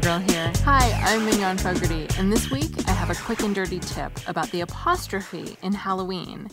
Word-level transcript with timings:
Girl 0.00 0.18
here. 0.18 0.52
Hi, 0.64 0.90
I'm 1.04 1.24
Mignon 1.24 1.56
Fogarty, 1.56 2.08
and 2.18 2.30
this 2.30 2.50
week 2.50 2.72
I 2.88 2.90
have 2.90 3.10
a 3.10 3.14
quick 3.14 3.42
and 3.42 3.54
dirty 3.54 3.78
tip 3.78 4.10
about 4.26 4.50
the 4.50 4.62
apostrophe 4.62 5.56
in 5.62 5.72
Halloween. 5.72 6.48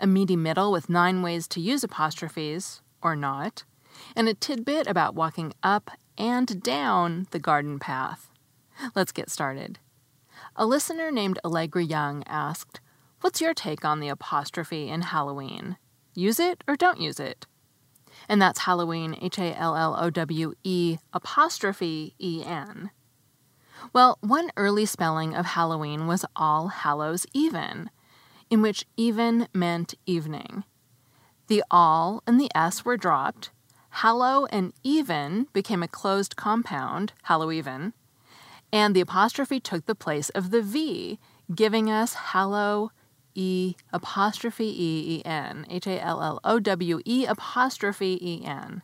A 0.00 0.06
meaty 0.06 0.34
middle 0.34 0.72
with 0.72 0.88
nine 0.88 1.20
ways 1.20 1.46
to 1.48 1.60
use 1.60 1.84
apostrophes, 1.84 2.80
or 3.02 3.14
not, 3.14 3.64
and 4.16 4.28
a 4.28 4.34
tidbit 4.34 4.86
about 4.86 5.14
walking 5.14 5.52
up 5.62 5.90
and 6.16 6.62
down 6.62 7.26
the 7.32 7.38
garden 7.38 7.78
path. 7.78 8.30
Let's 8.94 9.12
get 9.12 9.28
started. 9.28 9.78
A 10.56 10.64
listener 10.64 11.10
named 11.10 11.38
Allegra 11.44 11.84
Young 11.84 12.24
asked, 12.26 12.80
What's 13.20 13.42
your 13.42 13.52
take 13.52 13.84
on 13.84 14.00
the 14.00 14.08
apostrophe 14.08 14.88
in 14.88 15.02
Halloween? 15.02 15.76
Use 16.14 16.40
it 16.40 16.64
or 16.66 16.76
don't 16.76 17.00
use 17.00 17.20
it? 17.20 17.46
And 18.30 18.40
that's 18.40 18.60
Halloween, 18.60 19.16
H 19.20 19.38
A 19.38 19.58
L 19.58 19.76
L 19.76 19.96
O 19.98 20.08
W 20.08 20.54
E 20.62 20.98
apostrophe 21.12 22.14
E 22.20 22.44
N. 22.46 22.92
Well, 23.92 24.18
one 24.20 24.52
early 24.56 24.86
spelling 24.86 25.34
of 25.34 25.46
Halloween 25.46 26.06
was 26.06 26.24
All 26.36 26.68
Hallows 26.68 27.26
Even, 27.34 27.90
in 28.48 28.62
which 28.62 28.86
even 28.96 29.48
meant 29.52 29.94
evening. 30.06 30.62
The 31.48 31.64
all 31.72 32.22
and 32.24 32.40
the 32.40 32.50
s 32.54 32.84
were 32.84 32.96
dropped. 32.96 33.50
Hallow 33.94 34.46
and 34.46 34.72
even 34.84 35.48
became 35.52 35.82
a 35.82 35.88
closed 35.88 36.36
compound, 36.36 37.12
Hallow 37.24 37.50
even, 37.50 37.94
and 38.72 38.94
the 38.94 39.00
apostrophe 39.00 39.58
took 39.58 39.86
the 39.86 39.96
place 39.96 40.28
of 40.30 40.52
the 40.52 40.62
v, 40.62 41.18
giving 41.52 41.90
us 41.90 42.14
Hallow 42.14 42.92
E 43.34 43.74
apostrophe 43.92 44.64
E 44.64 45.16
E 45.16 45.22
N, 45.24 45.66
H 45.68 45.86
A 45.86 46.02
L 46.02 46.22
L 46.22 46.40
O 46.44 46.58
W 46.58 47.00
E 47.04 47.26
apostrophe 47.26 48.18
E 48.20 48.44
N. 48.44 48.82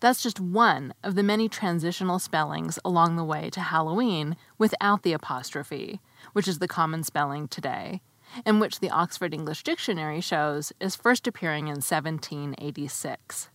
That's 0.00 0.22
just 0.22 0.40
one 0.40 0.92
of 1.02 1.14
the 1.14 1.22
many 1.22 1.48
transitional 1.48 2.18
spellings 2.18 2.78
along 2.84 3.16
the 3.16 3.24
way 3.24 3.48
to 3.50 3.60
Halloween 3.60 4.36
without 4.58 5.02
the 5.02 5.12
apostrophe, 5.12 6.00
which 6.32 6.48
is 6.48 6.58
the 6.58 6.68
common 6.68 7.04
spelling 7.04 7.48
today, 7.48 8.02
and 8.44 8.60
which 8.60 8.80
the 8.80 8.90
Oxford 8.90 9.32
English 9.32 9.62
Dictionary 9.62 10.20
shows 10.20 10.72
is 10.80 10.96
first 10.96 11.26
appearing 11.26 11.68
in 11.68 11.76
1786. 11.76 13.48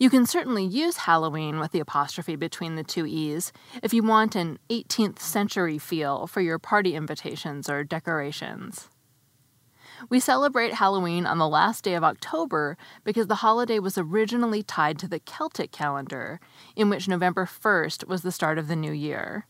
You 0.00 0.10
can 0.10 0.26
certainly 0.26 0.64
use 0.64 0.98
Halloween 0.98 1.58
with 1.58 1.72
the 1.72 1.80
apostrophe 1.80 2.36
between 2.36 2.76
the 2.76 2.84
two 2.84 3.04
E's 3.04 3.52
if 3.82 3.92
you 3.92 4.04
want 4.04 4.36
an 4.36 4.60
18th 4.70 5.18
century 5.18 5.76
feel 5.76 6.28
for 6.28 6.40
your 6.40 6.60
party 6.60 6.94
invitations 6.94 7.68
or 7.68 7.82
decorations. 7.82 8.88
We 10.08 10.20
celebrate 10.20 10.74
Halloween 10.74 11.26
on 11.26 11.38
the 11.38 11.48
last 11.48 11.82
day 11.82 11.94
of 11.94 12.04
October 12.04 12.76
because 13.02 13.26
the 13.26 13.36
holiday 13.36 13.80
was 13.80 13.98
originally 13.98 14.62
tied 14.62 15.00
to 15.00 15.08
the 15.08 15.18
Celtic 15.18 15.72
calendar, 15.72 16.38
in 16.76 16.88
which 16.88 17.08
November 17.08 17.44
1st 17.44 18.06
was 18.06 18.22
the 18.22 18.30
start 18.30 18.58
of 18.58 18.68
the 18.68 18.76
new 18.76 18.92
year. 18.92 19.48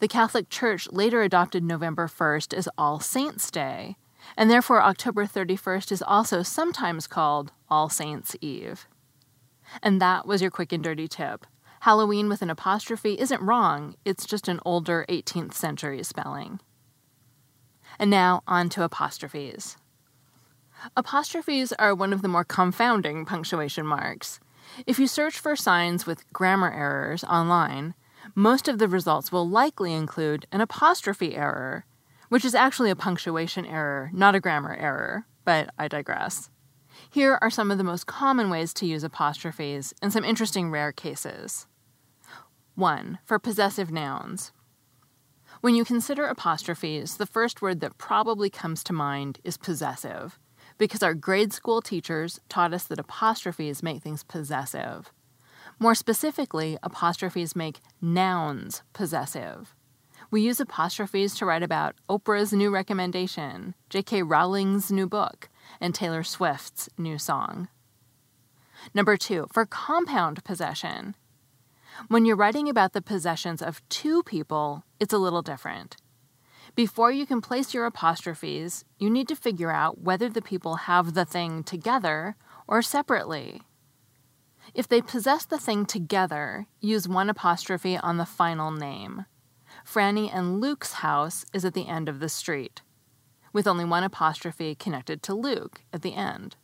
The 0.00 0.08
Catholic 0.08 0.50
Church 0.50 0.86
later 0.92 1.22
adopted 1.22 1.64
November 1.64 2.06
1st 2.06 2.52
as 2.52 2.68
All 2.76 3.00
Saints' 3.00 3.50
Day, 3.50 3.96
and 4.36 4.50
therefore 4.50 4.82
October 4.82 5.24
31st 5.24 5.90
is 5.90 6.02
also 6.02 6.42
sometimes 6.42 7.06
called 7.06 7.52
All 7.70 7.88
Saints' 7.88 8.36
Eve. 8.42 8.86
And 9.82 10.00
that 10.00 10.26
was 10.26 10.42
your 10.42 10.50
quick 10.50 10.72
and 10.72 10.82
dirty 10.82 11.08
tip. 11.08 11.46
Halloween 11.80 12.28
with 12.28 12.42
an 12.42 12.50
apostrophe 12.50 13.20
isn't 13.20 13.40
wrong, 13.40 13.94
it's 14.04 14.26
just 14.26 14.48
an 14.48 14.60
older 14.64 15.06
18th 15.08 15.54
century 15.54 16.02
spelling. 16.02 16.60
And 17.98 18.10
now 18.10 18.42
on 18.46 18.68
to 18.70 18.82
apostrophes. 18.82 19.76
Apostrophes 20.96 21.72
are 21.78 21.94
one 21.94 22.12
of 22.12 22.22
the 22.22 22.28
more 22.28 22.44
confounding 22.44 23.24
punctuation 23.24 23.86
marks. 23.86 24.40
If 24.86 24.98
you 24.98 25.06
search 25.06 25.38
for 25.38 25.56
signs 25.56 26.06
with 26.06 26.30
grammar 26.32 26.70
errors 26.72 27.24
online, 27.24 27.94
most 28.34 28.68
of 28.68 28.78
the 28.78 28.88
results 28.88 29.32
will 29.32 29.48
likely 29.48 29.92
include 29.92 30.46
an 30.52 30.60
apostrophe 30.60 31.34
error, 31.34 31.84
which 32.28 32.44
is 32.44 32.54
actually 32.54 32.90
a 32.90 32.96
punctuation 32.96 33.64
error, 33.64 34.10
not 34.12 34.34
a 34.34 34.40
grammar 34.40 34.74
error, 34.74 35.26
but 35.44 35.70
I 35.78 35.88
digress. 35.88 36.50
Here 37.10 37.38
are 37.40 37.48
some 37.48 37.70
of 37.70 37.78
the 37.78 37.84
most 37.84 38.06
common 38.06 38.50
ways 38.50 38.74
to 38.74 38.86
use 38.86 39.02
apostrophes 39.02 39.94
and 40.02 40.12
some 40.12 40.24
interesting 40.24 40.70
rare 40.70 40.92
cases. 40.92 41.66
1. 42.74 43.18
For 43.24 43.38
possessive 43.38 43.90
nouns. 43.90 44.52
When 45.62 45.74
you 45.74 45.86
consider 45.86 46.26
apostrophes, 46.26 47.16
the 47.16 47.24
first 47.24 47.62
word 47.62 47.80
that 47.80 47.96
probably 47.96 48.50
comes 48.50 48.84
to 48.84 48.92
mind 48.92 49.38
is 49.42 49.56
possessive, 49.56 50.38
because 50.76 51.02
our 51.02 51.14
grade 51.14 51.54
school 51.54 51.80
teachers 51.80 52.40
taught 52.50 52.74
us 52.74 52.84
that 52.84 53.00
apostrophes 53.00 53.82
make 53.82 54.02
things 54.02 54.22
possessive. 54.22 55.10
More 55.78 55.94
specifically, 55.94 56.76
apostrophes 56.82 57.56
make 57.56 57.80
nouns 58.02 58.82
possessive. 58.92 59.74
We 60.30 60.42
use 60.42 60.60
apostrophes 60.60 61.34
to 61.36 61.46
write 61.46 61.62
about 61.62 61.94
Oprah's 62.10 62.52
new 62.52 62.70
recommendation, 62.70 63.74
J.K. 63.88 64.24
Rowling's 64.24 64.92
new 64.92 65.08
book, 65.08 65.48
and 65.80 65.94
Taylor 65.94 66.22
Swift's 66.22 66.88
new 66.98 67.18
song. 67.18 67.68
Number 68.94 69.16
two, 69.16 69.46
for 69.52 69.66
compound 69.66 70.44
possession. 70.44 71.14
When 72.06 72.24
you're 72.24 72.36
writing 72.36 72.68
about 72.68 72.92
the 72.92 73.02
possessions 73.02 73.60
of 73.60 73.86
two 73.88 74.22
people, 74.22 74.84
it's 75.00 75.12
a 75.12 75.18
little 75.18 75.42
different. 75.42 75.96
Before 76.74 77.10
you 77.10 77.26
can 77.26 77.40
place 77.40 77.74
your 77.74 77.86
apostrophes, 77.86 78.84
you 78.98 79.10
need 79.10 79.26
to 79.28 79.34
figure 79.34 79.72
out 79.72 80.00
whether 80.00 80.28
the 80.28 80.42
people 80.42 80.76
have 80.76 81.14
the 81.14 81.24
thing 81.24 81.64
together 81.64 82.36
or 82.68 82.82
separately. 82.82 83.62
If 84.74 84.86
they 84.86 85.00
possess 85.00 85.44
the 85.44 85.58
thing 85.58 85.86
together, 85.86 86.66
use 86.80 87.08
one 87.08 87.30
apostrophe 87.30 87.96
on 87.96 88.16
the 88.16 88.26
final 88.26 88.70
name. 88.70 89.24
Franny 89.84 90.30
and 90.32 90.60
Luke's 90.60 90.94
house 90.94 91.44
is 91.52 91.64
at 91.64 91.74
the 91.74 91.88
end 91.88 92.08
of 92.08 92.20
the 92.20 92.28
street 92.28 92.82
with 93.52 93.66
only 93.66 93.84
one 93.84 94.04
apostrophe 94.04 94.74
connected 94.74 95.22
to 95.22 95.34
Luke 95.34 95.82
at 95.92 96.02
the 96.02 96.14
end. 96.14 96.56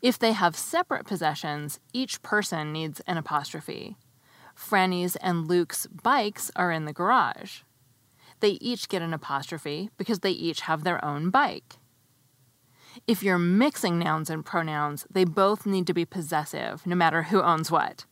If 0.00 0.18
they 0.18 0.32
have 0.32 0.56
separate 0.56 1.06
possessions, 1.06 1.78
each 1.92 2.22
person 2.22 2.72
needs 2.72 3.00
an 3.00 3.18
apostrophe. 3.18 3.96
Franny's 4.54 5.16
and 5.16 5.46
Luke's 5.46 5.86
bikes 5.86 6.50
are 6.56 6.72
in 6.72 6.84
the 6.84 6.92
garage. 6.92 7.60
They 8.40 8.58
each 8.60 8.88
get 8.88 9.02
an 9.02 9.14
apostrophe 9.14 9.90
because 9.96 10.20
they 10.20 10.30
each 10.30 10.62
have 10.62 10.84
their 10.84 11.04
own 11.04 11.30
bike. 11.30 11.76
If 13.06 13.22
you're 13.22 13.38
mixing 13.38 13.98
nouns 13.98 14.28
and 14.28 14.44
pronouns, 14.44 15.06
they 15.10 15.24
both 15.24 15.64
need 15.64 15.86
to 15.86 15.94
be 15.94 16.04
possessive, 16.04 16.86
no 16.86 16.94
matter 16.94 17.24
who 17.24 17.40
owns 17.40 17.70
what. 17.70 18.04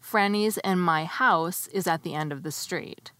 Franny's 0.00 0.58
and 0.58 0.80
my 0.80 1.04
house 1.04 1.66
is 1.68 1.86
at 1.86 2.02
the 2.02 2.14
end 2.14 2.32
of 2.32 2.42
the 2.42 2.52
street. 2.52 3.12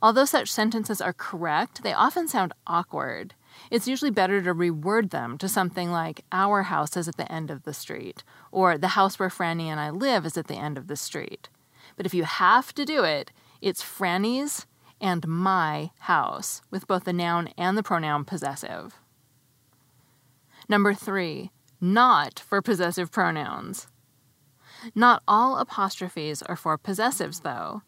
Although 0.00 0.24
such 0.24 0.50
sentences 0.50 1.00
are 1.00 1.12
correct, 1.12 1.82
they 1.82 1.92
often 1.92 2.28
sound 2.28 2.52
awkward. 2.66 3.34
It's 3.70 3.88
usually 3.88 4.10
better 4.10 4.42
to 4.42 4.54
reword 4.54 5.10
them 5.10 5.38
to 5.38 5.48
something 5.48 5.90
like, 5.90 6.24
Our 6.32 6.64
house 6.64 6.96
is 6.96 7.08
at 7.08 7.16
the 7.16 7.30
end 7.30 7.50
of 7.50 7.64
the 7.64 7.74
street, 7.74 8.22
or 8.52 8.78
The 8.78 8.88
house 8.88 9.18
where 9.18 9.28
Franny 9.28 9.64
and 9.64 9.80
I 9.80 9.90
live 9.90 10.24
is 10.24 10.36
at 10.36 10.46
the 10.46 10.54
end 10.54 10.78
of 10.78 10.86
the 10.86 10.96
street. 10.96 11.48
But 11.96 12.06
if 12.06 12.14
you 12.14 12.24
have 12.24 12.74
to 12.74 12.84
do 12.84 13.04
it, 13.04 13.32
it's 13.60 13.82
Franny's 13.82 14.66
and 15.00 15.26
my 15.26 15.90
house, 16.00 16.62
with 16.70 16.86
both 16.86 17.04
the 17.04 17.12
noun 17.12 17.48
and 17.56 17.76
the 17.76 17.82
pronoun 17.82 18.24
possessive. 18.24 19.00
Number 20.68 20.94
three, 20.94 21.50
not 21.80 22.38
for 22.38 22.62
possessive 22.62 23.10
pronouns. 23.10 23.88
Not 24.94 25.22
all 25.26 25.58
apostrophes 25.58 26.42
are 26.42 26.56
for 26.56 26.78
possessives, 26.78 27.40
though. 27.40 27.82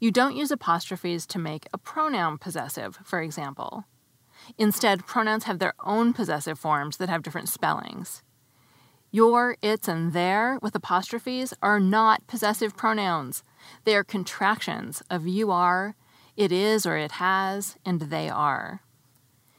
You 0.00 0.10
don't 0.10 0.36
use 0.36 0.50
apostrophes 0.50 1.26
to 1.26 1.38
make 1.38 1.66
a 1.72 1.78
pronoun 1.78 2.38
possessive, 2.38 2.98
for 3.04 3.20
example. 3.22 3.84
Instead, 4.58 5.06
pronouns 5.06 5.44
have 5.44 5.58
they're 5.58 5.74
own 5.84 6.12
possessive 6.12 6.58
forms 6.58 6.96
that 6.98 7.08
have 7.08 7.22
different 7.22 7.48
spellings. 7.48 8.22
You're, 9.10 9.56
it's, 9.62 9.86
and 9.86 10.12
their 10.12 10.58
with 10.60 10.74
apostrophes 10.74 11.54
are 11.62 11.78
not 11.78 12.26
possessive 12.26 12.76
pronouns. 12.76 13.44
They 13.84 13.94
are 13.94 14.04
contractions 14.04 15.02
of 15.08 15.26
you 15.26 15.50
are, 15.52 15.94
it 16.36 16.50
is 16.50 16.84
or 16.84 16.96
it 16.96 17.12
has, 17.12 17.76
and 17.86 18.00
they 18.00 18.28
are. 18.28 18.82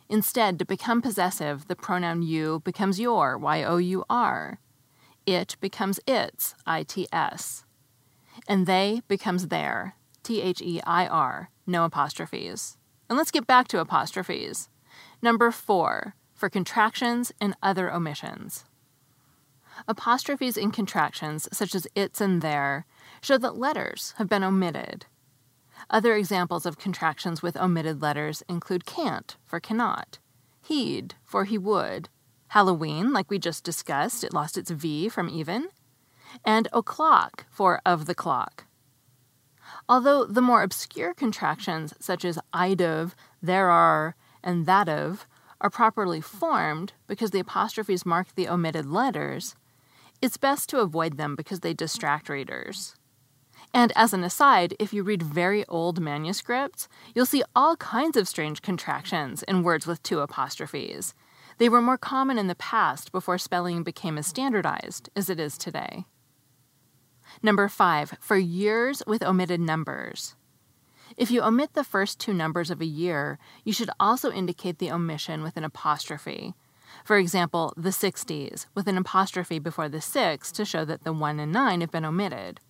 Instead, 0.10 0.60
to 0.60 0.66
become 0.66 1.02
possessive, 1.02 1.68
the 1.68 1.76
pronoun 1.76 2.22
you 2.22 2.62
becomes 2.66 3.00
your, 3.00 3.38
Y 3.38 3.64
O 3.64 3.78
U 3.78 4.04
R. 4.10 4.60
It 5.26 5.56
becomes 5.62 6.00
its, 6.06 6.54
I 6.68 6.84
T 6.84 7.08
S. 7.12 7.64
And 8.48 8.68
they 8.68 9.02
becomes 9.08 9.48
their, 9.48 9.96
T 10.26 10.42
H 10.42 10.60
E 10.60 10.82
I 10.88 11.06
R, 11.06 11.52
no 11.68 11.86
apostrophes. 11.86 12.78
And 13.08 13.16
let's 13.16 13.30
get 13.30 13.46
back 13.46 13.68
to 13.68 13.80
apostrophes. 13.80 14.70
Number 15.22 15.52
four, 15.52 16.16
for 16.34 16.50
contractions 16.50 17.32
and 17.40 17.56
other 17.62 17.94
omissions. 17.94 18.66
Apostrophes 19.88 20.58
in 20.58 20.72
contractions, 20.72 21.48
such 21.54 21.76
as 21.76 21.86
it's 21.94 22.20
and 22.22 22.42
they're, 22.42 22.88
show 23.22 23.38
that 23.38 23.58
letters 23.58 24.16
have 24.18 24.28
been 24.28 24.44
omitted. 24.44 25.06
Other 25.92 26.16
examples 26.16 26.66
of 26.66 26.80
contractions 26.80 27.44
with 27.44 27.56
omitted 27.56 28.02
letters 28.02 28.42
include 28.50 28.88
can't 28.88 29.38
for 29.46 29.60
cannot, 29.60 30.18
he'd 30.64 31.14
for 31.24 31.44
he 31.44 31.60
would, 31.60 32.10
Halloween, 32.48 33.14
like 33.14 33.30
we 33.30 33.38
just 33.38 33.64
discussed, 33.64 34.24
it 34.24 34.34
lost 34.34 34.58
its 34.58 34.72
V 34.72 35.08
from 35.08 35.30
even, 35.30 35.68
and 36.44 36.68
o'clock 36.74 37.46
for 37.52 37.80
of 37.86 38.08
the 38.08 38.16
clock. 38.16 38.66
Although 39.88 40.26
the 40.26 40.42
more 40.42 40.64
obscure 40.64 41.14
contractions, 41.14 41.94
such 42.00 42.26
as 42.26 42.40
I'd 42.52 42.82
of, 42.82 43.16
there 43.42 43.70
are, 43.70 44.16
and 44.44 44.66
that 44.66 44.90
of, 44.90 45.28
are 45.62 45.70
properly 45.70 46.22
formed 46.22 46.94
because 47.08 47.32
the 47.32 47.40
apostrophes 47.40 48.06
mark 48.06 48.28
the 48.36 48.48
omitted 48.48 48.86
letters, 48.86 49.56
it's 50.22 50.38
best 50.38 50.70
to 50.70 50.80
avoid 50.80 51.18
them 51.18 51.36
because 51.36 51.60
they 51.60 51.74
distract 51.74 52.30
readers. 52.30 52.96
And 53.74 53.92
as 53.96 54.14
an 54.14 54.24
aside, 54.24 54.74
if 54.80 54.94
you 54.94 55.04
read 55.04 55.22
very 55.22 55.66
old 55.68 56.00
manuscripts, 56.00 56.88
you'll 57.14 57.26
see 57.26 57.44
all 57.56 57.76
kinds 57.76 58.16
of 58.16 58.28
strange 58.28 58.62
contractions 58.62 59.44
in 59.44 59.64
words 59.64 59.86
with 59.86 60.02
two 60.02 60.20
apostrophes. 60.20 61.14
They 61.58 61.70
were 61.70 61.82
more 61.82 61.98
common 61.98 62.38
in 62.38 62.48
the 62.48 62.56
past 62.56 63.12
before 63.12 63.38
spelling 63.38 63.84
became 63.84 64.18
as 64.18 64.28
standardized 64.28 65.10
as 65.16 65.30
it 65.30 65.40
is 65.40 65.58
today. 65.58 66.06
Number 67.46 67.70
five, 67.70 68.18
for 68.20 68.38
years 68.38 69.04
with 69.06 69.22
omitted 69.22 69.62
numbers. 69.62 70.36
If 71.16 71.30
you 71.30 71.44
omit 71.44 71.76
the 71.76 71.84
first 71.84 72.20
two 72.20 72.34
numbers 72.34 72.72
of 72.72 72.82
a 72.82 72.88
year, 72.88 73.38
you 73.64 73.72
should 73.72 73.92
also 74.00 74.32
indicate 74.32 74.80
the 74.80 74.90
omission 74.90 75.44
with 75.44 75.56
an 75.56 75.64
apostrophe, 75.64 76.56
for 77.04 77.18
example, 77.18 77.72
the 77.78 77.92
60s, 77.92 78.66
with 78.74 78.88
an 78.88 78.98
apostrophe 78.98 79.60
before 79.60 79.88
the 79.88 80.02
6 80.02 80.52
to 80.54 80.66
show 80.66 80.86
that 80.86 81.04
the 81.04 81.14
1 81.14 81.40
and 81.40 81.52
9 81.52 81.82
have 81.82 81.92
been 81.92 82.04
omitted. 82.04 82.62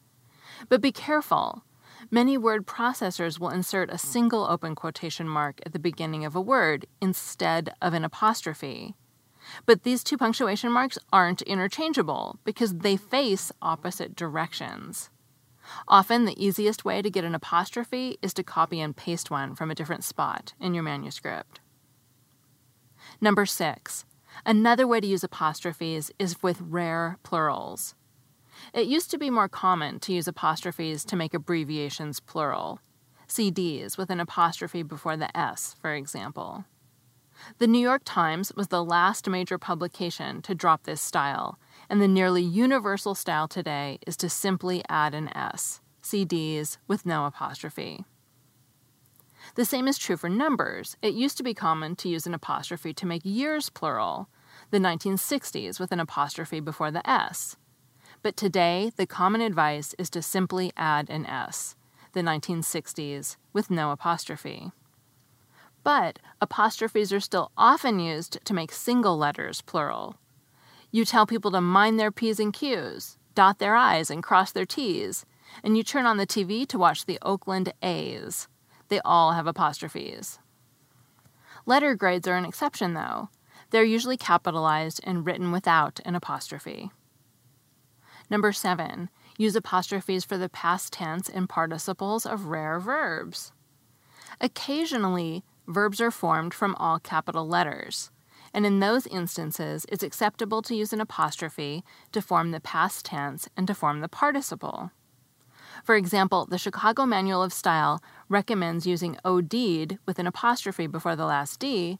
But 0.67 0.81
be 0.81 0.91
careful. 0.91 1.63
Many 2.11 2.37
word 2.37 2.67
processors 2.67 3.39
will 3.39 3.51
insert 3.51 3.89
a 3.89 3.97
single 3.97 4.43
open 4.43 4.75
quotation 4.75 5.29
mark 5.29 5.61
at 5.65 5.71
the 5.71 5.79
beginning 5.79 6.25
of 6.25 6.35
a 6.35 6.41
word 6.41 6.85
instead 7.01 7.73
of 7.81 7.93
an 7.93 8.03
apostrophe. 8.03 8.93
But 9.65 9.83
these 9.83 10.03
two 10.03 10.17
punctuation 10.17 10.71
marks 10.71 10.97
aren't 11.11 11.41
interchangeable 11.43 12.39
because 12.43 12.75
they 12.75 12.97
face 12.97 13.51
opposite 13.61 14.15
directions. 14.15 15.09
Often, 15.87 16.25
the 16.25 16.43
easiest 16.43 16.85
way 16.85 17.01
to 17.01 17.09
get 17.09 17.23
an 17.23 17.33
apostrophe 17.33 18.17
is 18.21 18.33
to 18.35 18.43
copy 18.43 18.79
and 18.79 18.95
paste 18.95 19.31
one 19.31 19.55
from 19.55 19.71
a 19.71 19.75
different 19.75 20.03
spot 20.03 20.53
in 20.59 20.73
your 20.73 20.83
manuscript. 20.83 21.59
Number 23.19 23.45
six, 23.45 24.05
Another 24.45 24.87
way 24.87 24.99
to 24.99 25.07
use 25.07 25.23
apostrophes 25.23 26.11
is 26.17 26.41
with 26.41 26.61
rare 26.61 27.17
plurals. 27.23 27.93
It 28.73 28.87
used 28.87 29.11
to 29.11 29.17
be 29.17 29.29
more 29.29 29.47
common 29.47 29.99
to 30.01 30.13
use 30.13 30.27
apostrophes 30.27 31.05
to 31.05 31.15
make 31.15 31.33
abbreviations 31.33 32.19
plural. 32.19 32.79
CDs 33.27 33.97
with 33.97 34.09
an 34.09 34.19
apostrophe 34.19 34.83
before 34.83 35.17
the 35.17 35.35
S, 35.37 35.75
for 35.81 35.93
example. 35.93 36.65
The 37.57 37.67
New 37.67 37.79
York 37.79 38.01
Times 38.05 38.51
was 38.55 38.67
the 38.67 38.83
last 38.83 39.29
major 39.29 39.57
publication 39.57 40.41
to 40.43 40.55
drop 40.55 40.83
this 40.83 41.01
style, 41.01 41.59
and 41.89 42.01
the 42.01 42.07
nearly 42.07 42.41
universal 42.41 43.15
style 43.15 43.47
today 43.47 43.99
is 44.05 44.17
to 44.17 44.29
simply 44.29 44.83
add 44.89 45.13
an 45.13 45.35
S, 45.35 45.81
CDs 46.01 46.77
with 46.87 47.05
no 47.05 47.25
apostrophe. 47.25 48.05
The 49.55 49.65
same 49.65 49.87
is 49.87 49.97
true 49.97 50.17
for 50.17 50.29
numbers. 50.29 50.97
It 51.01 51.13
used 51.13 51.37
to 51.37 51.43
be 51.43 51.53
common 51.53 51.95
to 51.97 52.09
use 52.09 52.25
an 52.25 52.33
apostrophe 52.33 52.93
to 52.93 53.05
make 53.05 53.21
years 53.23 53.69
plural, 53.69 54.27
the 54.71 54.79
1960s 54.79 55.79
with 55.79 55.91
an 55.91 55.99
apostrophe 55.99 56.59
before 56.59 56.91
the 56.91 57.07
S. 57.07 57.55
But 58.23 58.35
today, 58.35 58.91
the 58.95 59.05
common 59.05 59.41
advice 59.41 59.93
is 59.99 60.09
to 60.11 60.21
simply 60.21 60.71
add 60.75 61.09
an 61.09 61.25
S, 61.25 61.75
the 62.13 62.21
1960s, 62.21 63.37
with 63.53 63.69
no 63.69 63.91
apostrophe. 63.91 64.71
But 65.85 66.17
apostrophes 66.41 67.13
are 67.13 67.19
still 67.19 67.51
often 67.55 67.99
used 67.99 68.39
to 68.43 68.55
make 68.55 68.71
single 68.71 69.19
letters 69.19 69.61
plural. 69.61 70.15
You 70.89 71.05
tell 71.05 71.27
people 71.27 71.51
to 71.51 71.61
mind 71.61 71.99
their 71.99 72.11
P's 72.11 72.39
and 72.39 72.51
Q's, 72.51 73.19
dot 73.35 73.59
their 73.59 73.75
I's, 73.75 74.09
and 74.09 74.23
cross 74.23 74.51
their 74.51 74.65
T's, 74.65 75.27
and 75.63 75.77
you 75.77 75.83
turn 75.83 76.07
on 76.07 76.17
the 76.17 76.25
TV 76.25 76.67
to 76.69 76.79
watch 76.79 77.05
the 77.05 77.19
Oakland 77.21 77.71
A's. 77.83 78.47
They 78.87 78.99
all 79.05 79.33
have 79.33 79.45
apostrophes. 79.45 80.39
Letter 81.67 81.93
grades 81.93 82.27
are 82.27 82.35
an 82.35 82.45
exception, 82.45 82.95
though. 82.95 83.29
They're 83.69 83.83
usually 83.83 84.17
capitalized 84.17 85.01
and 85.03 85.23
written 85.23 85.51
without 85.51 85.99
an 86.03 86.15
apostrophe. 86.15 86.89
Number 88.27 88.51
seven, 88.51 89.11
use 89.37 89.55
apostrophes 89.55 90.25
for 90.25 90.39
the 90.39 90.49
past 90.49 90.93
tense 90.93 91.29
and 91.29 91.47
participles 91.47 92.25
of 92.25 92.47
rare 92.47 92.79
verbs. 92.79 93.51
Occasionally, 94.41 95.43
verbs 95.67 96.01
are 96.01 96.11
formed 96.11 96.53
from 96.53 96.75
all 96.75 96.99
capital 96.99 97.47
letters, 97.47 98.11
and 98.53 98.65
in 98.65 98.79
those 98.79 99.07
instances, 99.07 99.85
it's 99.89 100.03
acceptable 100.03 100.61
to 100.61 100.75
use 100.75 100.93
an 100.93 101.01
apostrophe 101.01 101.83
to 102.11 102.21
form 102.21 102.51
the 102.51 102.59
past 102.59 103.05
tense 103.05 103.49
and 103.57 103.67
to 103.67 103.73
form 103.73 104.01
the 104.01 104.07
participle. 104.07 104.91
For 105.83 105.95
example, 105.95 106.45
the 106.45 106.57
Chicago 106.57 107.05
Manual 107.05 107.43
of 107.43 107.51
Style 107.53 108.01
recommends 108.29 108.87
using 108.87 109.17
OD'd 109.25 109.99
with 110.05 110.19
an 110.19 110.27
apostrophe 110.27 110.87
before 110.87 111.15
the 111.15 111.25
last 111.25 111.59
D 111.59 111.99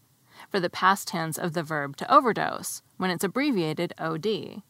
for 0.49 0.59
the 0.59 0.69
past 0.69 1.07
tense 1.07 1.37
of 1.37 1.53
the 1.53 1.63
verb 1.63 1.97
to 1.97 2.13
overdose 2.13 2.81
when 2.97 3.09
it's 3.09 3.23
abbreviated 3.23 3.93
OD. 3.97 4.61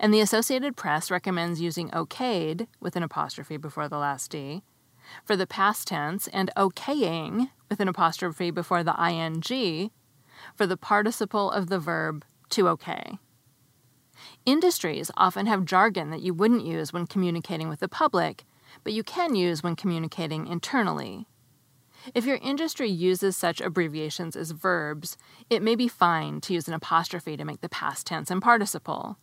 And 0.00 0.14
the 0.14 0.20
Associated 0.20 0.76
Press 0.76 1.10
recommends 1.10 1.60
using 1.60 1.90
okayed 1.90 2.66
with 2.80 2.96
an 2.96 3.02
apostrophe 3.02 3.58
before 3.58 3.88
the 3.88 3.98
last 3.98 4.30
D 4.30 4.62
for 5.24 5.36
the 5.36 5.46
past 5.46 5.88
tense 5.88 6.28
and 6.28 6.50
okaying 6.56 7.50
with 7.72 7.80
an 7.80 7.88
apostrophe 7.88 8.50
before 8.50 8.84
the 8.84 8.94
ing 9.02 9.90
for 10.54 10.66
the 10.66 10.76
participle 10.76 11.50
of 11.50 11.70
the 11.70 11.78
verb 11.78 12.22
to 12.50 12.68
okay. 12.68 13.18
Industries 14.44 15.10
often 15.16 15.46
have 15.46 15.64
jargon 15.64 16.10
that 16.10 16.20
you 16.20 16.34
wouldn't 16.34 16.66
use 16.66 16.92
when 16.92 17.06
communicating 17.06 17.70
with 17.70 17.80
the 17.80 17.88
public, 17.88 18.44
but 18.84 18.92
you 18.92 19.02
can 19.02 19.34
use 19.34 19.62
when 19.62 19.74
communicating 19.74 20.46
internally. 20.46 21.26
If 22.14 22.26
your 22.26 22.36
industry 22.42 22.90
uses 22.90 23.38
such 23.38 23.62
abbreviations 23.62 24.36
as 24.36 24.50
verbs, 24.50 25.16
it 25.48 25.62
may 25.62 25.74
be 25.74 25.88
fine 25.88 26.42
to 26.42 26.52
use 26.52 26.68
an 26.68 26.74
apostrophe 26.74 27.38
to 27.38 27.44
make 27.46 27.62
the 27.62 27.70
past 27.70 28.06
tense 28.06 28.30
and 28.30 28.42
participle. 28.42 29.16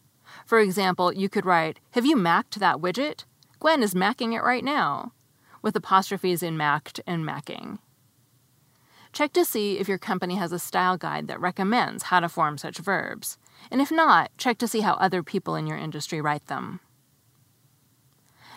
For 0.48 0.60
example, 0.60 1.14
you 1.14 1.30
could 1.30 1.46
write, 1.46 1.80
Have 1.92 2.08
you 2.08 2.16
macked 2.16 2.60
that 2.60 2.78
widget? 2.78 3.26
Gwen 3.60 3.84
is 3.84 3.94
macking 3.94 4.34
it 4.34 4.42
right 4.42 4.64
now, 4.64 5.12
with 5.62 5.76
apostrophes 5.76 6.42
in 6.42 6.58
macked 6.58 7.00
and 7.06 7.24
macking. 7.24 7.78
Check 9.12 9.34
to 9.34 9.44
see 9.44 9.80
if 9.80 9.88
your 9.88 9.98
company 9.98 10.36
has 10.36 10.52
a 10.52 10.60
style 10.60 10.98
guide 10.98 11.28
that 11.28 11.42
recommends 11.42 12.04
how 12.04 12.20
to 12.20 12.30
form 12.30 12.58
such 12.58 12.78
verbs. 12.78 13.38
And 13.72 13.82
if 13.82 13.92
not, 13.92 14.32
check 14.38 14.58
to 14.60 14.68
see 14.68 14.82
how 14.82 14.94
other 14.94 15.24
people 15.24 15.56
in 15.56 15.68
your 15.68 15.78
industry 15.78 16.22
write 16.22 16.46
them. 16.48 16.80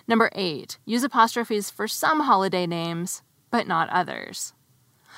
Number 0.06 0.30
eight, 0.34 0.78
use 0.84 1.04
apostrophes 1.04 1.70
for 1.70 1.88
some 1.88 2.20
holiday 2.20 2.66
names, 2.66 3.22
but 3.50 3.66
not 3.66 3.88
others. 3.90 4.52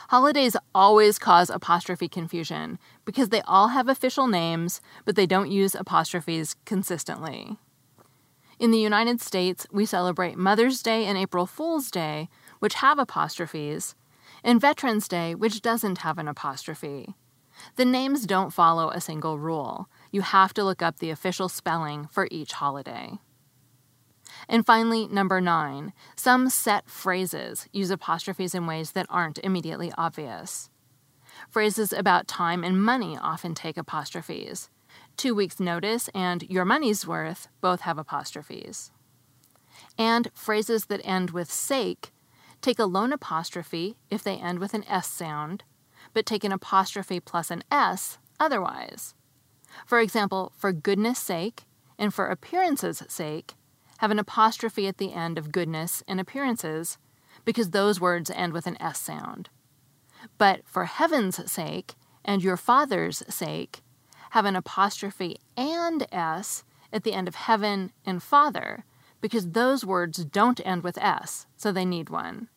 Holidays 0.09 0.57
always 0.75 1.19
cause 1.19 1.51
apostrophe 1.51 2.09
confusion 2.09 2.79
because 3.05 3.31
they 3.31 3.41
all 3.43 3.69
have 3.69 3.89
official 3.89 4.27
names, 4.27 4.81
but 5.05 5.17
they 5.17 5.27
don't 5.27 5.51
use 5.51 5.75
apostrophes 5.75 6.57
consistently. 6.65 7.57
In 8.59 8.71
the 8.71 8.79
United 8.79 9.21
States, 9.21 9.67
we 9.73 9.87
celebrate 9.87 10.37
Mother's 10.37 10.83
Day 10.83 11.07
and 11.07 11.19
April 11.19 11.47
Fool's 11.47 11.91
Day 11.91 12.29
which 12.61 12.75
have 12.75 12.99
apostrophes, 12.99 13.95
and 14.45 14.61
Veterans 14.61 15.09
Day, 15.09 15.35
which 15.35 15.63
doesn't 15.63 15.99
have 15.99 16.19
an 16.19 16.29
apostrophe. 16.29 17.17
The 17.77 17.85
names 17.85 18.27
don't 18.27 18.53
follow 18.53 18.91
a 18.91 19.01
single 19.01 19.39
rule. 19.39 19.89
You 20.13 20.21
have 20.21 20.53
to 20.55 20.65
look 20.65 20.83
up 20.83 20.99
the 20.99 21.11
official 21.11 21.49
spelling 21.49 22.07
for 22.07 22.29
each 22.31 22.53
holiday. 22.53 23.19
And 24.49 24.67
finally, 24.67 25.09
number 25.09 25.41
nine, 25.41 25.93
some 26.17 26.51
set 26.51 26.91
phrases 26.91 27.67
use 27.73 27.91
apostrophes 27.91 28.55
in 28.55 28.67
ways 28.67 28.93
that 28.93 29.07
aren't 29.09 29.39
immediately 29.39 29.93
obvious. 29.97 30.69
Phrases 31.49 31.93
about 31.93 32.29
time 32.29 32.63
and 32.63 32.83
money 32.83 33.17
often 33.21 33.55
take 33.55 33.77
apostrophes. 33.77 34.69
Two 35.17 35.35
weeks' 35.35 35.61
notice 35.61 36.09
and 36.15 36.43
your 36.45 36.65
money's 36.65 37.07
worth 37.07 37.49
both 37.61 37.81
have 37.83 37.99
apostrophes. 37.99 38.91
And 39.97 40.31
phrases 40.35 40.87
that 40.87 41.01
end 41.05 41.31
with 41.31 41.51
sake 41.51 42.13
take 42.65 42.79
a 42.79 42.87
lone 42.87 43.13
apostrophe 43.13 43.95
if 44.09 44.23
they 44.23 44.37
end 44.37 44.59
with 44.59 44.73
an 44.73 44.85
S 44.89 45.07
sound, 45.07 45.65
but 46.15 46.25
take 46.25 46.45
an 46.45 46.53
apostrophe 46.53 47.21
plus 47.21 47.51
an 47.51 47.63
S 47.71 48.19
otherwise. 48.41 49.15
For 49.87 50.01
example, 50.01 50.51
for 50.57 50.73
goodness 50.73 51.19
sake 51.19 51.65
and 51.99 52.15
for 52.15 52.27
appearance's 52.29 53.03
sake, 53.07 53.55
have 53.99 54.11
an 54.11 54.19
apostrophe 54.19 54.89
at 54.89 54.97
the 54.97 55.13
end 55.13 55.37
of 55.37 55.53
goodness 55.53 56.03
and 56.09 56.19
appearances 56.19 56.97
because 57.45 57.71
those 57.71 58.01
words 58.01 58.31
end 58.31 58.55
with 58.55 58.67
an 58.67 58.81
S 58.81 58.99
sound. 58.99 59.51
But 60.39 60.63
for 60.65 60.87
heaven's 60.87 61.51
sake 61.51 61.95
and 62.25 62.43
your 62.43 62.57
father's 62.57 63.23
sake, 63.29 63.83
have 64.31 64.47
an 64.47 64.57
apostrophe 64.57 65.37
and 65.55 66.07
S 66.11 66.65
at 66.91 67.05
the 67.05 67.13
end 67.13 67.29
of 67.29 67.35
heaven 67.35 67.93
and 68.07 68.23
father 68.23 68.87
because 69.21 69.51
those 69.51 69.85
words 69.85 70.25
don't 70.25 70.61
end 70.65 70.83
with 70.83 70.97
S, 70.99 71.47
so 71.57 71.71
they 71.71 71.85
need 71.85 72.09
one. 72.09 72.49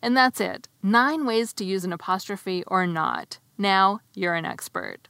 And 0.00 0.16
that's 0.16 0.40
it. 0.40 0.68
Nine 0.82 1.26
ways 1.26 1.52
to 1.54 1.64
use 1.64 1.84
an 1.84 1.92
apostrophe 1.92 2.64
or 2.66 2.86
not. 2.86 3.38
Now 3.56 4.00
you're 4.14 4.34
an 4.34 4.44
expert. 4.44 5.08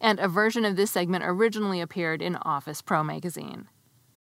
And 0.00 0.20
a 0.20 0.28
version 0.28 0.64
of 0.64 0.76
this 0.76 0.92
segment 0.92 1.24
originally 1.26 1.80
appeared 1.80 2.22
in 2.22 2.36
Office 2.36 2.82
Pro 2.82 3.02
magazine. 3.02 3.68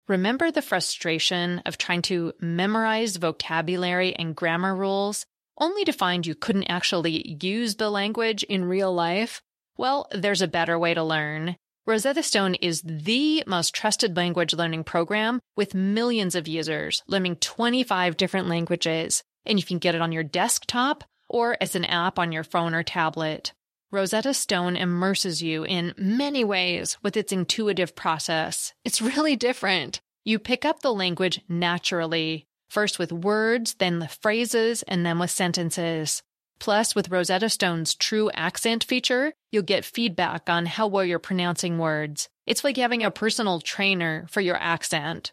Remember 0.07 0.51
the 0.51 0.62
frustration 0.62 1.62
of 1.65 1.77
trying 1.77 2.01
to 2.03 2.34
memorize 2.39 3.17
vocabulary 3.17 4.15
and 4.15 4.36
grammar 4.36 4.75
rules 4.75 5.25
only 5.60 5.84
to 5.84 5.91
find 5.91 6.25
you 6.25 6.34
couldn't 6.34 6.72
actually 6.72 7.38
use 7.41 7.75
the 7.75 7.89
language 7.89 8.43
in 8.43 8.65
real 8.65 8.93
life? 8.93 9.41
Well, 9.77 10.07
there's 10.12 10.41
a 10.41 10.48
better 10.48 10.79
way 10.79 10.93
to 10.93 11.03
learn. 11.03 11.57
Rosetta 11.86 12.24
Stone 12.24 12.55
is 12.55 12.81
the 12.81 13.43
most 13.48 13.74
trusted 13.74 14.17
language 14.17 14.53
learning 14.53 14.84
program 14.84 15.39
with 15.55 15.75
millions 15.75 16.36
of 16.36 16.48
users 16.48 17.01
learning 17.07 17.38
25 17.38 18.17
different 18.17 18.48
languages, 18.48 19.24
and 19.48 19.58
you 19.58 19.66
can 19.66 19.80
get 19.80 19.96
it 19.96 20.01
on 20.01 20.12
your 20.12 20.24
desktop 20.24 21.04
or 21.27 21.58
as 21.60 21.75
an 21.75 21.86
app 21.86 22.20
on 22.20 22.32
your 22.32 22.44
phone 22.44 22.74
or 22.74 22.84
tablet. 22.84 23.54
Rosetta 23.92 24.34
Stone 24.34 24.75
immerses 24.75 25.42
you 25.42 25.63
in 25.63 25.94
many 25.98 26.44
ways 26.44 26.98
with 27.01 27.16
its 27.16 27.32
intuitive 27.32 27.96
process. 27.96 28.74
It's 28.84 29.01
really 29.01 29.36
different. 29.36 30.01
You 30.25 30.39
pick 30.39 30.66
up 30.66 30.82
the 30.82 30.94
language 30.94 31.39
naturally, 31.48 32.46
first 32.70 33.00
with 33.00 33.13
words, 33.13 33.75
then 33.75 34.00
the 34.00 34.10
phrases, 34.10 34.84
and 34.84 35.06
then 35.06 35.20
with 35.20 35.32
sentences. 35.32 36.22
Plus, 36.60 36.96
with 36.96 37.10
Rosetta 37.10 37.50
Stone's 37.50 37.96
true 37.96 38.30
accent 38.32 38.84
feature, 38.84 39.32
you'll 39.51 39.63
get 39.63 39.86
feedback 39.86 40.50
on 40.50 40.66
how 40.66 40.88
well 40.88 41.06
you're 41.06 41.20
pronouncing 41.20 41.77
words. 41.77 42.27
It's 42.46 42.63
like 42.63 42.77
having 42.77 43.04
a 43.04 43.12
personal 43.12 43.62
trainer 43.62 44.25
for 44.30 44.42
your 44.42 44.58
accent. 44.58 45.32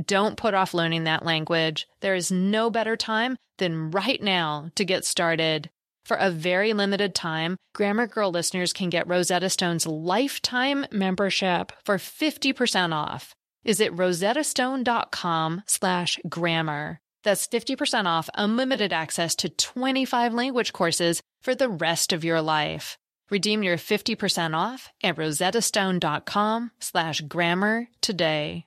Don't 0.00 0.36
put 0.36 0.54
off 0.54 0.74
learning 0.74 1.04
that 1.04 1.24
language. 1.24 1.86
There 2.00 2.14
is 2.14 2.32
no 2.32 2.70
better 2.70 2.96
time 2.96 3.36
than 3.58 3.90
right 3.90 4.22
now 4.22 4.70
to 4.74 4.84
get 4.84 5.04
started. 5.04 5.70
For 6.04 6.16
a 6.16 6.30
very 6.30 6.72
limited 6.72 7.14
time, 7.14 7.56
Grammar 7.74 8.06
Girl 8.06 8.30
listeners 8.30 8.72
can 8.72 8.90
get 8.90 9.06
Rosetta 9.06 9.48
Stone's 9.48 9.86
lifetime 9.86 10.86
membership 10.90 11.72
for 11.84 11.96
50% 11.96 12.92
off. 12.92 13.34
Visit 13.64 13.94
rosettastone.com 13.94 15.62
slash 15.66 16.18
grammar. 16.28 16.98
That's 17.22 17.46
50% 17.46 18.06
off 18.06 18.28
unlimited 18.34 18.92
access 18.92 19.36
to 19.36 19.48
25 19.48 20.34
language 20.34 20.72
courses 20.72 21.22
for 21.40 21.54
the 21.54 21.68
rest 21.68 22.12
of 22.12 22.24
your 22.24 22.42
life. 22.42 22.98
Redeem 23.30 23.62
your 23.62 23.76
50% 23.76 24.56
off 24.56 24.90
at 25.02 25.16
rosettastone.com 25.16 26.72
slash 26.80 27.20
grammar 27.22 27.88
today. 28.00 28.66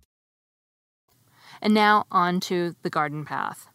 And 1.61 1.73
now 1.73 2.05
on 2.11 2.39
to 2.41 2.75
the 2.81 2.89
garden 2.89 3.23
path. 3.23 3.67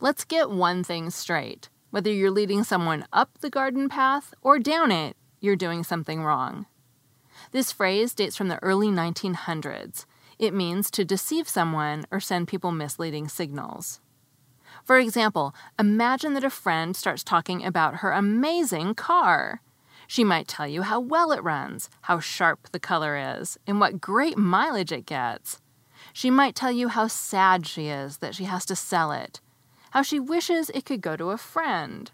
Let's 0.00 0.24
get 0.24 0.50
one 0.50 0.84
thing 0.84 1.10
straight. 1.10 1.68
Whether 1.90 2.12
you're 2.12 2.30
leading 2.30 2.64
someone 2.64 3.06
up 3.12 3.38
the 3.40 3.50
garden 3.50 3.88
path 3.88 4.34
or 4.42 4.58
down 4.58 4.92
it, 4.92 5.16
you're 5.40 5.56
doing 5.56 5.82
something 5.82 6.22
wrong. 6.22 6.66
This 7.52 7.72
phrase 7.72 8.14
dates 8.14 8.36
from 8.36 8.48
the 8.48 8.62
early 8.62 8.88
1900s. 8.88 10.04
It 10.38 10.54
means 10.54 10.90
to 10.92 11.04
deceive 11.04 11.48
someone 11.48 12.04
or 12.10 12.20
send 12.20 12.48
people 12.48 12.70
misleading 12.70 13.28
signals. 13.28 14.00
For 14.84 14.98
example, 14.98 15.54
imagine 15.78 16.34
that 16.34 16.44
a 16.44 16.50
friend 16.50 16.94
starts 16.94 17.24
talking 17.24 17.64
about 17.64 17.96
her 17.96 18.12
amazing 18.12 18.94
car. 18.94 19.62
She 20.06 20.24
might 20.24 20.48
tell 20.48 20.66
you 20.66 20.82
how 20.82 21.00
well 21.00 21.32
it 21.32 21.42
runs, 21.42 21.90
how 22.02 22.20
sharp 22.20 22.70
the 22.70 22.80
color 22.80 23.38
is, 23.38 23.58
and 23.66 23.80
what 23.80 24.00
great 24.00 24.38
mileage 24.38 24.92
it 24.92 25.06
gets. 25.06 25.60
She 26.18 26.32
might 26.32 26.56
tell 26.56 26.72
you 26.72 26.88
how 26.88 27.06
sad 27.06 27.64
she 27.64 27.86
is 27.86 28.16
that 28.16 28.34
she 28.34 28.42
has 28.42 28.66
to 28.66 28.74
sell 28.74 29.12
it, 29.12 29.40
how 29.92 30.02
she 30.02 30.18
wishes 30.18 30.68
it 30.70 30.84
could 30.84 31.00
go 31.00 31.14
to 31.14 31.30
a 31.30 31.38
friend. 31.38 32.10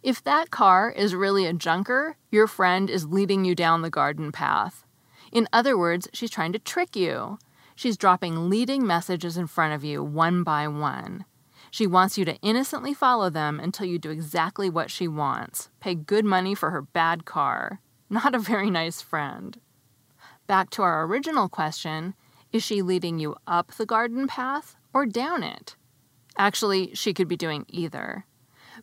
If 0.00 0.22
that 0.22 0.52
car 0.52 0.92
is 0.92 1.12
really 1.12 1.44
a 1.44 1.52
junker, 1.52 2.14
your 2.30 2.46
friend 2.46 2.88
is 2.88 3.08
leading 3.08 3.44
you 3.44 3.56
down 3.56 3.82
the 3.82 3.90
garden 3.90 4.30
path. 4.30 4.84
In 5.32 5.48
other 5.52 5.76
words, 5.76 6.06
she's 6.12 6.30
trying 6.30 6.52
to 6.52 6.60
trick 6.60 6.94
you. 6.94 7.40
She's 7.74 7.96
dropping 7.96 8.48
leading 8.48 8.86
messages 8.86 9.36
in 9.36 9.48
front 9.48 9.74
of 9.74 9.82
you 9.82 10.04
one 10.04 10.44
by 10.44 10.68
one. 10.68 11.24
She 11.72 11.88
wants 11.88 12.16
you 12.16 12.24
to 12.26 12.36
innocently 12.42 12.94
follow 12.94 13.28
them 13.28 13.58
until 13.58 13.86
you 13.86 13.98
do 13.98 14.10
exactly 14.10 14.70
what 14.70 14.88
she 14.88 15.08
wants 15.08 15.68
pay 15.80 15.96
good 15.96 16.24
money 16.24 16.54
for 16.54 16.70
her 16.70 16.82
bad 16.82 17.24
car. 17.24 17.80
Not 18.08 18.36
a 18.36 18.38
very 18.38 18.70
nice 18.70 19.02
friend. 19.02 19.58
Back 20.46 20.70
to 20.70 20.82
our 20.82 21.04
original 21.04 21.48
question 21.48 22.14
is 22.52 22.62
she 22.62 22.82
leading 22.82 23.18
you 23.18 23.36
up 23.46 23.72
the 23.72 23.86
garden 23.86 24.26
path 24.26 24.76
or 24.92 25.06
down 25.06 25.42
it? 25.42 25.76
Actually, 26.36 26.94
she 26.94 27.14
could 27.14 27.28
be 27.28 27.36
doing 27.36 27.64
either. 27.68 28.26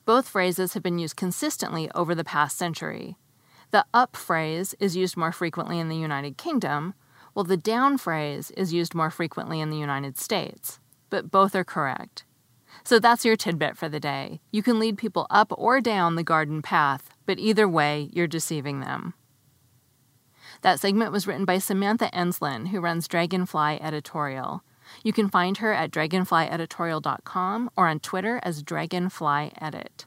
Both 0.05 0.29
phrases 0.29 0.74
have 0.74 0.83
been 0.83 1.00
used 1.00 1.15
consistently 1.15 1.89
over 1.95 2.13
the 2.13 2.24
past 2.24 2.57
century. 2.57 3.17
The 3.71 3.86
up 3.93 4.15
phrase 4.15 4.75
is 4.79 4.95
used 4.95 5.17
more 5.17 5.31
frequently 5.31 5.79
in 5.79 5.89
the 5.89 5.97
United 5.97 6.38
Kingdom, 6.38 6.93
while 7.33 7.43
the 7.43 7.57
down 7.57 7.97
phrase 7.97 8.51
is 8.51 8.74
used 8.74 8.95
more 8.95 9.09
frequently 9.09 9.59
in 9.59 9.69
the 9.69 9.77
United 9.77 10.17
States. 10.17 10.79
But 11.09 11.31
both 11.31 11.55
are 11.55 11.63
correct. 11.63 12.24
So 12.83 13.00
that's 13.00 13.25
your 13.25 13.36
tidbit 13.36 13.77
for 13.77 13.89
the 13.89 14.00
day. 14.00 14.39
You 14.51 14.63
can 14.63 14.79
lead 14.79 14.97
people 14.97 15.27
up 15.29 15.51
or 15.57 15.81
down 15.81 16.15
the 16.15 16.24
garden 16.24 16.62
path, 16.62 17.09
but 17.25 17.39
either 17.39 17.67
way, 17.67 18.09
you're 18.13 18.27
deceiving 18.27 18.79
them. 18.79 19.13
That 20.61 20.79
segment 20.79 21.11
was 21.11 21.27
written 21.27 21.45
by 21.45 21.59
Samantha 21.59 22.09
Enslen, 22.13 22.69
who 22.69 22.79
runs 22.79 23.07
Dragonfly 23.07 23.79
Editorial. 23.81 24.63
You 25.03 25.13
can 25.13 25.29
find 25.29 25.57
her 25.57 25.73
at 25.73 25.91
dragonflyeditorial.com 25.91 27.69
or 27.75 27.87
on 27.87 27.99
Twitter 27.99 28.39
as 28.43 28.63
dragonflyedit. 28.63 30.05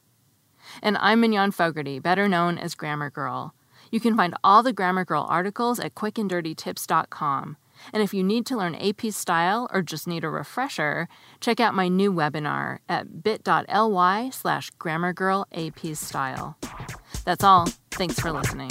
And 0.83 0.97
I'm 0.99 1.21
Mignon 1.21 1.50
Fogarty, 1.52 1.99
better 1.99 2.28
known 2.28 2.59
as 2.59 2.75
Grammar 2.75 3.11
Girl. 3.11 3.54
You 3.90 4.00
can 4.00 4.16
find 4.16 4.35
all 4.45 4.62
the 4.62 4.73
Grammar 4.73 5.04
Girl 5.04 5.26
articles 5.28 5.80
at 5.80 5.95
quickanddirtytips.com. 5.95 7.57
And 7.92 8.02
if 8.02 8.12
you 8.12 8.23
need 8.23 8.47
to 8.47 8.57
learn 8.57 8.75
AP 8.75 9.07
style 9.11 9.69
or 9.73 9.83
just 9.83 10.07
need 10.07 10.23
a 10.23 10.28
refresher, 10.28 11.09
check 11.40 11.61
out 11.61 11.75
my 11.75 11.88
new 11.88 12.12
webinar 12.12 12.78
at 12.88 13.23
bit.ly 13.23 14.30
slash 14.30 14.71
grammargirlapstyle. 14.73 16.54
That's 17.25 17.45
all. 17.45 17.69
Thanks 17.90 18.21
for 18.21 18.33
listening. 18.33 18.71